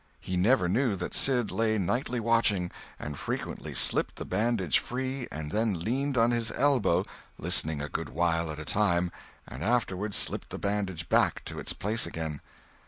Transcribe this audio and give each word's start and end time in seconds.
He 0.19 0.35
never 0.35 0.67
knew 0.67 0.95
that 0.95 1.13
Sid 1.13 1.51
lay 1.51 1.77
nightly 1.77 2.19
watching, 2.19 2.71
and 2.97 3.19
frequently 3.19 3.75
slipped 3.75 4.15
the 4.15 4.25
bandage 4.25 4.79
free 4.79 5.27
and 5.31 5.51
then 5.51 5.79
leaned 5.79 6.17
on 6.17 6.31
his 6.31 6.49
elbow 6.53 7.05
listening 7.37 7.83
a 7.83 7.87
good 7.87 8.09
while 8.09 8.49
at 8.49 8.57
a 8.57 8.65
time, 8.65 9.11
and 9.47 9.63
afterward 9.63 10.15
slipped 10.15 10.49
the 10.49 10.57
bandage 10.57 11.07
back 11.07 11.45
to 11.45 11.59
its 11.59 11.73
place 11.73 12.07
again. 12.07 12.41